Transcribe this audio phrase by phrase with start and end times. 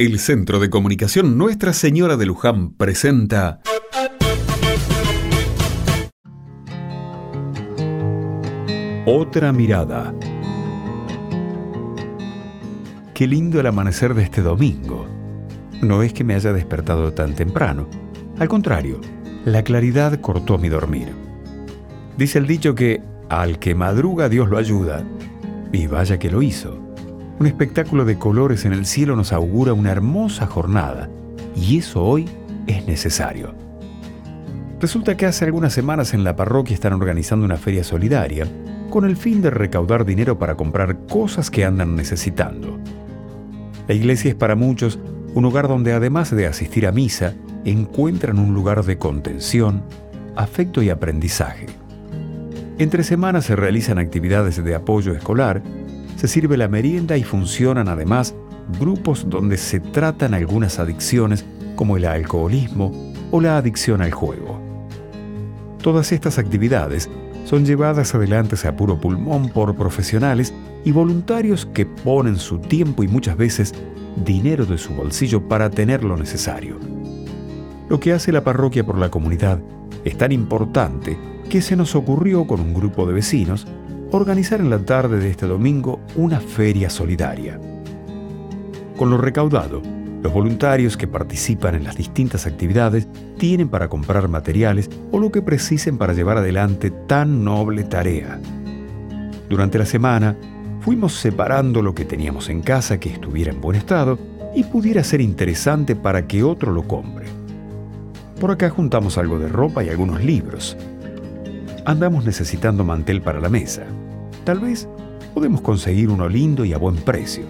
[0.00, 3.60] El Centro de Comunicación Nuestra Señora de Luján presenta
[9.06, 10.14] Otra mirada.
[13.12, 15.08] Qué lindo el amanecer de este domingo.
[15.82, 17.88] No es que me haya despertado tan temprano.
[18.38, 19.00] Al contrario,
[19.44, 21.08] la claridad cortó mi dormir.
[22.16, 25.02] Dice el dicho que al que madruga Dios lo ayuda.
[25.72, 26.87] Y vaya que lo hizo.
[27.38, 31.08] Un espectáculo de colores en el cielo nos augura una hermosa jornada.
[31.54, 32.28] Y eso hoy
[32.66, 33.54] es necesario.
[34.80, 38.46] Resulta que hace algunas semanas en la parroquia están organizando una feria solidaria
[38.90, 42.78] con el fin de recaudar dinero para comprar cosas que andan necesitando.
[43.86, 44.98] La iglesia es para muchos
[45.34, 47.34] un lugar donde además de asistir a misa,
[47.64, 49.82] encuentran un lugar de contención,
[50.36, 51.66] afecto y aprendizaje.
[52.78, 55.62] Entre semanas se realizan actividades de apoyo escolar,
[56.18, 58.34] se sirve la merienda y funcionan además
[58.80, 61.44] grupos donde se tratan algunas adicciones
[61.76, 64.60] como el alcoholismo o la adicción al juego.
[65.80, 67.08] Todas estas actividades
[67.44, 70.52] son llevadas adelante a puro pulmón por profesionales
[70.84, 73.72] y voluntarios que ponen su tiempo y muchas veces
[74.24, 76.78] dinero de su bolsillo para tener lo necesario.
[77.88, 79.60] Lo que hace la parroquia por la comunidad
[80.04, 81.16] es tan importante
[81.48, 83.68] que se nos ocurrió con un grupo de vecinos
[84.10, 87.60] organizar en la tarde de este domingo una feria solidaria.
[88.96, 89.82] Con lo recaudado,
[90.22, 95.42] los voluntarios que participan en las distintas actividades tienen para comprar materiales o lo que
[95.42, 98.40] precisen para llevar adelante tan noble tarea.
[99.48, 100.36] Durante la semana,
[100.80, 104.18] fuimos separando lo que teníamos en casa que estuviera en buen estado
[104.54, 107.26] y pudiera ser interesante para que otro lo compre.
[108.40, 110.76] Por acá juntamos algo de ropa y algunos libros.
[111.88, 113.84] Andamos necesitando mantel para la mesa.
[114.44, 114.86] Tal vez
[115.32, 117.46] podemos conseguir uno lindo y a buen precio.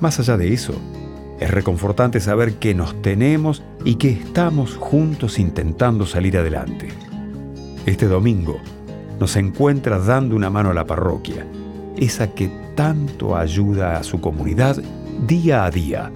[0.00, 0.74] Más allá de eso,
[1.38, 6.88] es reconfortante saber que nos tenemos y que estamos juntos intentando salir adelante.
[7.86, 8.56] Este domingo
[9.20, 11.46] nos encuentra dando una mano a la parroquia,
[11.96, 14.76] esa que tanto ayuda a su comunidad
[15.24, 16.10] día a día.